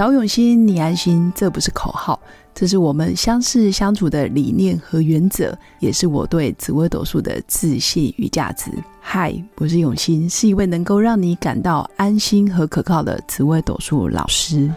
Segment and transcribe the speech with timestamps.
[0.00, 2.18] 找永新，你安心，这不是口号，
[2.54, 8.70] 这是我们相识相处的理念和原则，也是我对紫微斗数的自信与价值。
[8.98, 14.72] 嗨，我是永新，是一位能够让你感到安心和可靠的紫微斗数老师。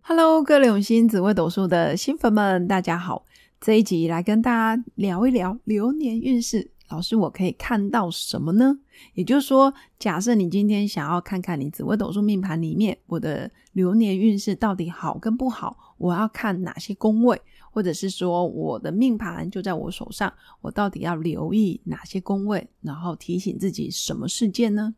[0.00, 3.26] Hello，各位永新紫微斗数的新粉们，大家好！
[3.60, 6.70] 这一集来跟大家聊一聊流年运势。
[6.90, 8.78] 老师，我可以看到什么呢？
[9.14, 17.40] 也就是说，假设你今天想要看看你紫微斗数命盘里面我的流年运势到底好跟不好，我要看哪些宫位，
[17.70, 24.94] 或者是说我的命盘就在我手上，我到底要留意哪些宫位，然后提醒自己什么事件呢？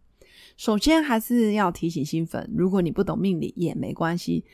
[0.56, 4.44] 首先还是要提醒新粉，如果你不懂命理也没关系。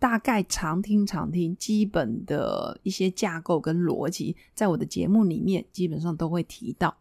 [0.00, 6.96] 大概常听常听，基本的一些架构跟逻辑，在我的节目里面基本上都会提到。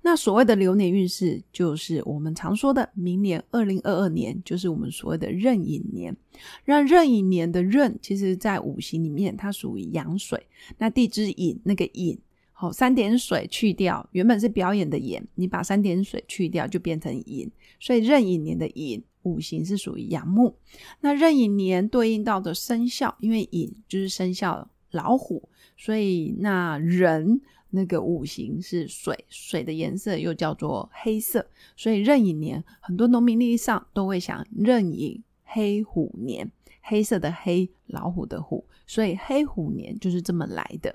[0.00, 6.16] 那所谓的流年运势，就是我们常说的明年二零二二年，就是我们所谓的壬寅年。
[6.64, 10.46] 让壬寅年的壬，其实在五行里面它属于阳水，
[10.78, 12.18] 那地支寅那个寅。
[12.54, 17.48] 好，三点水去掉，原本是表演的演，你把三点水去掉，就变成寅。
[17.78, 20.56] 所以壬寅年的寅，五行是属于阳木。
[21.00, 31.46] 那壬寅年对应到的生肖，因为寅就是生肖老虎，所以那人那个五行是水，水的颜色又叫做黑色，
[31.76, 36.50] 所以壬寅年很多农民历上都会想壬寅黑虎年。
[36.80, 40.94] 黑色的黑，老虎的虎，所以黑虎年就是这么来的。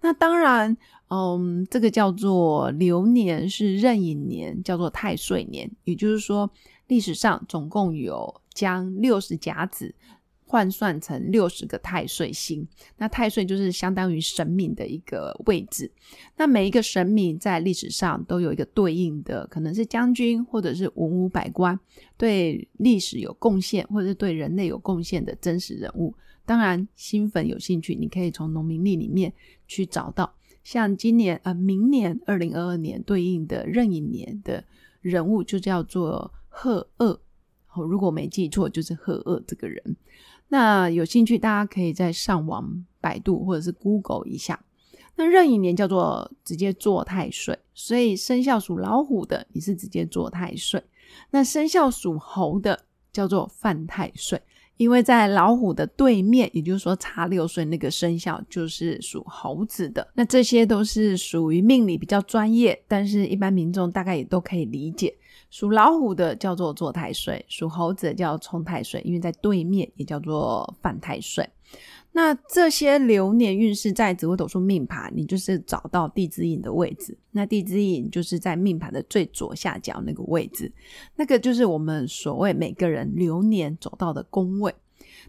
[0.00, 0.74] 那当然，
[1.10, 6.50] 嗯，这个叫做流年是壬寅年，叫做太岁年，也就是说，
[6.88, 9.94] 历史上总共有将六十甲子。
[10.48, 12.64] 换算成六十个太岁星，
[12.98, 15.90] 那太岁就是相当于神明的一个位置。
[16.36, 21.76] 那每一个神明在历史上都有一个对应的，可能是将军或者是文武百官，
[22.16, 26.14] 对历史有贡献或者是对人类有贡献的真实人物。
[26.44, 29.32] 当然，新粉有兴趣，你可以从农民历里面
[29.66, 30.32] 去找到，
[30.62, 34.62] 像今年呃明年二零二二年对应的壬寅年的
[35.00, 37.20] 人物就叫做贺鄂。
[37.86, 39.96] 如果没记错，就是贺鄂这个人。
[40.48, 44.58] 那有兴趣，大家可以在上网百度或者是 Google 一下。
[45.16, 50.82] 那壬寅年叫做直接做太岁，所以生肖属老虎的你是直接做太岁。
[51.30, 54.40] 那生肖属猴的叫做犯太岁，
[54.78, 60.06] 因为在老虎的对面，也就是说差六岁那个生肖就是属猴子的。
[60.14, 65.14] 那这些都是属于命理比较专业，但是一般民众大概也都可以理解。
[65.56, 71.48] 属老虎的叫做坐太岁，属猴子的叫冲太岁，因为在对面也叫做犯太岁。
[72.12, 77.16] 那这些流年运势在紫微斗数命盘，你就是找到地支引的位置。
[77.30, 80.70] 那地支引就是在命盘的最左下角那个位置，
[81.14, 84.74] 那个就是我们所谓每个人流年走到的宫位。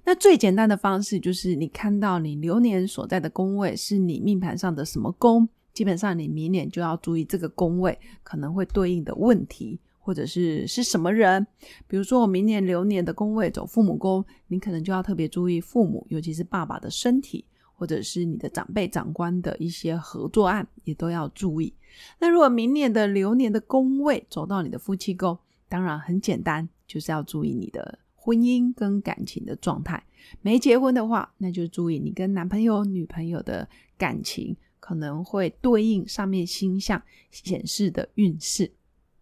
[0.04, 9.80] 那最简单的方式就是你看到你流年所在的宫位是你命盘上的什么宫，基本上你明年就要注意这个宫位可能会对应的问题。
[10.08, 11.46] 或者是是什么人？
[11.86, 21.74] 比如说，我明年流年的宫位走父母宫，你可能就要特别注意父母，尤其是爸爸的身体，或者是你的长辈、长官的一些合作案，也都要注意。
[22.20, 30.02] 那如果明年的流年的宫位走到你的夫妻宫，当然很简单，就是要注意你的婚姻跟感情的状态。
[30.42, 33.68] 没结婚的话，那就注意你跟男朋友、女朋友的
[33.98, 38.72] 感情可能会对应上面星象显示的运势。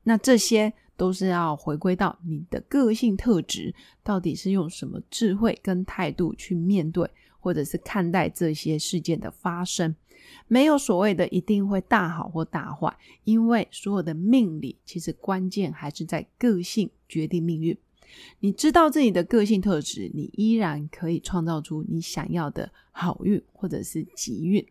[0.08, 9.94] 那这些都是要回归到你的个性特质，到底是用什么智慧跟态度去面对，或者是看待这些事件的发生。
[10.48, 17.78] 没有所谓的一定会大好或大坏，因为所有的命理其实关键还是在个性决定命运。
[18.40, 24.66] 你知道自己的个性特质，你依然可以创造出你想要的好运或者是吉运。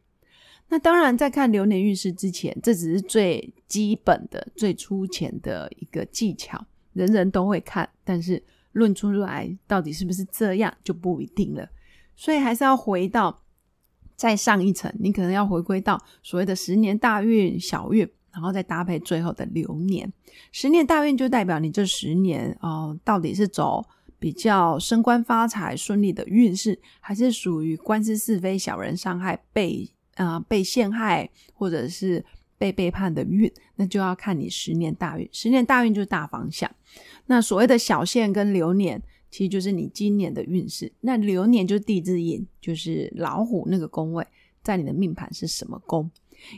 [0.69, 7.89] 那当然，在看流年运势之前，这只是最基本的、最粗浅的一个技巧，人人都会看。
[8.03, 8.43] 但是
[8.73, 11.69] 论出来到底是不是这样，就不一定了。
[12.17, 13.43] 所以还是要回到
[14.17, 20.13] 再上一层，你可能要回归到所谓的十年大运、小运，然后再搭配最后的流年。
[20.51, 23.85] 十年大运就代表你这十年哦，到底是走
[24.19, 29.89] 比较升官发财、顺利的运势，还是属于官司是非、小人伤害、被。
[30.17, 32.25] 啊，被陷害或者是
[32.57, 35.29] 被背叛的运，那就要看你十年大运。
[35.33, 36.71] 十年大运就是大方向。
[37.27, 40.93] 那所谓的小限跟流年，其实就是你今年的运势。
[41.01, 44.27] 那流年就是地支印，就是老虎那个宫位，
[44.63, 46.11] 在你的命盘是什么宫。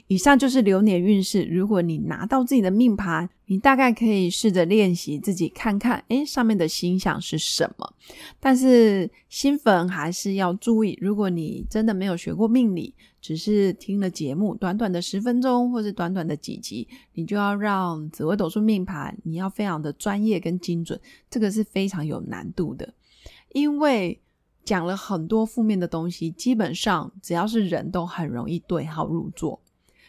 [0.08, 1.44] 以上就是流年运势。
[1.44, 7.94] 如果你拿到自己的命盘，你大概可以试着练习自己看看，诶，上面的星象是什么。
[8.40, 12.92] 但是新粉还是要注意，如果你真的没有学过命理，
[13.26, 22.94] 只是听了节目，短短的十分钟或是短短的几集，你就要让紫微斗数命盘，你要非常的专业跟精准，这个是非常有难度的，
[23.48, 24.20] 因为
[24.64, 29.60] 讲了很多负面的东西，基本上只要是人都很容易对号入座。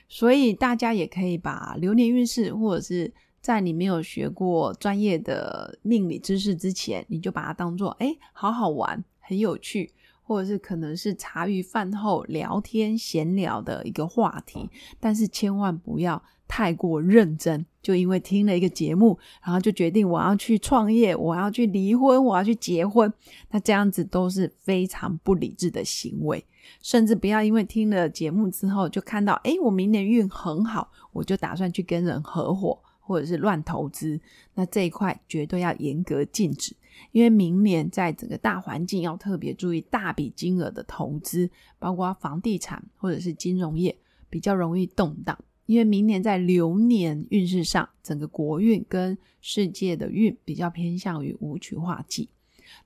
[0.08, 3.12] 所以大家也可以把流年运势，或者是
[3.42, 9.92] 在你没有学过专业的命理知识之前，你就把它当做哎，好好玩，很有趣，
[10.28, 14.70] 或者是可能是茶余饭后聊天闲聊的一个话题，
[15.00, 23.12] 但是千万不要太过认真，就因为听了一个节目，然后就决定我要去创业，我要去离婚，我要去结婚，
[23.52, 26.44] 那这样子都是非常不理智的行为。
[26.82, 32.78] 甚至不要因为听了节目之后就看到，诶，我明年运很好，我就打算去跟人合伙
[33.08, 34.20] 或者是乱投资。
[34.56, 36.76] 那这一块绝对要严格禁止，
[37.12, 41.50] 因为明年在整个大环境要特别注意大笔金额的投资，
[41.80, 43.98] 包括房地产或者是金融业
[44.30, 45.38] 比较容易动荡。
[45.66, 52.30] 因为明年在流年运势上，整个国运跟世界的运比较偏向于五曲化忌。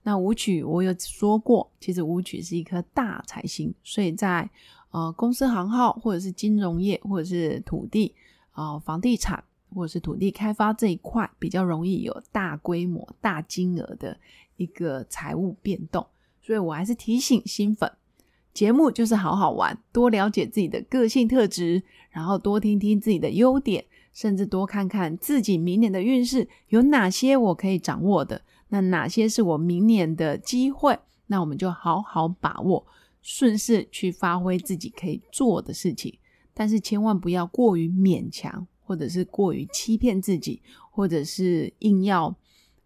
[0.03, 4.49] 那武曲我有说过，其实武曲是一颗大财星，所以在
[4.89, 8.15] 呃公司行号或者是金融业或者是土地
[8.51, 14.17] 啊房地产或者是土地开发这一块，比较容易有大规模、大金额的
[14.57, 16.05] 一个财务变动。
[16.41, 17.91] 所以我还是提醒新粉，
[18.53, 28.41] 节目就是好好玩，多了解自己的个性特质，然后多听听自己的优点，甚至多看看自己明年的运势有哪些我可以掌握的。
[28.69, 30.97] 那哪些是我明年的机会？
[31.27, 32.85] 那我们就好好把握，
[33.21, 36.17] 顺势去发挥自己可以做的事情。
[36.53, 40.61] 但是千万不要过于勉强，或者是过于欺骗自己，
[40.91, 42.35] 或者是硬要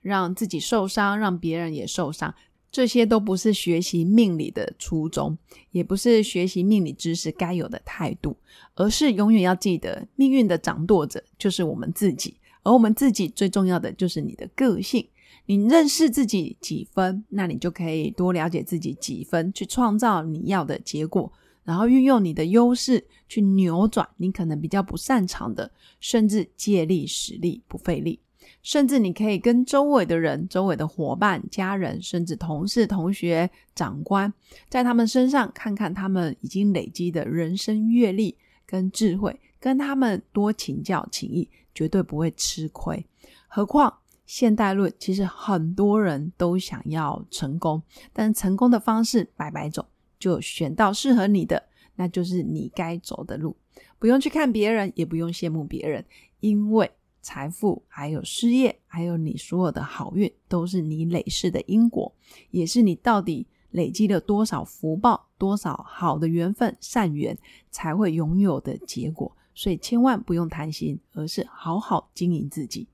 [0.01, 2.31] 让自己受伤，让别人也受伤。
[2.71, 5.35] 这些都不是学习命理的初衷，
[5.71, 8.37] 也不是学习命理知识该有的态度，
[8.75, 15.07] 而是永远要记得，命运的掌舵者就是我们自己，而我们自己最重要的就是你的个性。
[15.47, 21.33] 你认识自己几分，那你就可以多了解自己几分，去创造你要的结果，
[21.65, 25.69] 然后运用你的优势去扭转你可能比较不擅长的，
[25.99, 28.21] 甚至借力使力不费力，
[28.61, 34.31] 甚至你可以跟周围的人、周围的伙伴、家人，甚至同事、同学、长官，
[34.69, 43.05] 在他们身上看看他们已经累积的人生阅历跟智慧，跟他们多请教请益，绝对不会吃亏。
[43.47, 43.97] 何况。
[44.27, 49.85] 现代论其实很多人都想要成功，但成功的方式百百种，
[50.25, 51.61] 就选到适合你的，
[51.97, 53.55] 那就是你该走的路。
[53.99, 56.03] 不用去看别人，也不用羡慕别人，
[56.39, 56.89] 因为
[57.21, 62.11] 财富、还有事业、还有你所有的好运，都是你累世的因果，
[62.49, 67.37] 也是你到底累积了多少福报、多少好的缘分、善缘，
[67.69, 69.31] 才会拥有的结果。
[69.53, 72.87] 所以千万不用贪心，而是好好经营自己。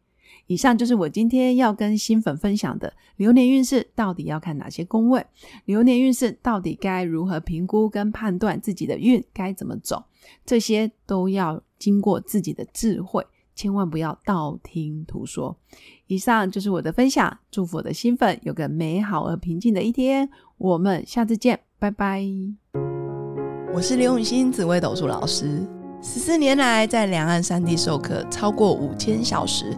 [0.48, 5.26] 以上就是我今天要跟新粉分享的流年运势，到底要看哪些宫位？
[5.66, 10.04] 流年运势到底该如何评估跟判断自己的运该怎么走？
[10.46, 15.58] 这些都要经过自己的智慧，千万不要道听途说。
[16.08, 20.30] 以上就是我的分享，祝福我的新粉有个美好而平静的一天。
[20.58, 22.24] 我们下次见，拜拜。
[23.74, 25.66] 我是刘永新紫微斗数老师，
[26.02, 29.78] 十四年来在两岸三地授课超过五千小时。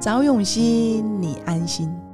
[0.00, 2.07] 找永熙，你安心。